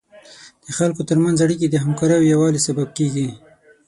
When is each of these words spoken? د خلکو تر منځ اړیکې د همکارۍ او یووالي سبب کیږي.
د 0.65 0.67
خلکو 0.77 1.01
تر 1.09 1.17
منځ 1.23 1.37
اړیکې 1.45 1.67
د 1.69 1.75
همکارۍ 1.83 2.15
او 2.17 2.23
یووالي 2.31 2.59
سبب 2.67 2.87
کیږي. 2.97 3.27